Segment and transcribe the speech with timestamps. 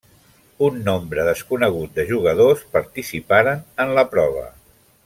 [0.67, 4.45] Un nombre desconegut de jugadors participaren en la prova.